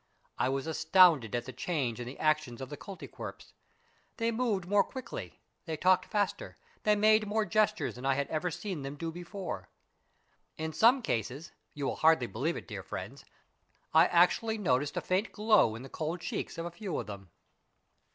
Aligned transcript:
I 0.39 0.49
was 0.49 0.65
astounded 0.65 1.35
at 1.35 1.45
the 1.45 1.53
change 1.53 1.99
in 1.99 2.07
the 2.07 2.17
actions 2.17 2.59
of 2.59 2.69
the 2.71 2.75
Koltykwerps. 2.85 3.53
They 4.17 4.31
moved 4.31 4.65
more 4.67 4.83
quickly, 4.83 5.39
they 5.65 5.77
talked 5.77 6.05
faster, 6.07 6.57
they 6.81 6.95
made 6.95 7.27
more 7.27 7.45
gestures 7.45 7.93
than 7.93 8.03
I 8.07 8.15
had 8.15 8.27
ever 8.29 8.49
seen 8.49 8.81
them 8.81 8.95
do 8.95 9.11
before. 9.11 9.69
In 10.57 10.73
some 10.73 11.03
cases, 11.03 11.51
you 11.75 11.85
will 11.85 11.97
hardly 11.97 12.25
believe 12.25 12.57
it, 12.57 12.67
dear 12.67 12.81
friends, 12.81 13.25
I 13.93 14.07
actually 14.07 14.57
noticed 14.57 14.97
a 14.97 15.01
faint 15.01 15.31
glow 15.31 15.75
in 15.75 15.83
the 15.83 15.87
cold 15.87 16.19
cheeks 16.21 16.57
of 16.57 16.65
a 16.65 16.71
few 16.71 16.97
of 16.97 17.05
them. 17.05 17.29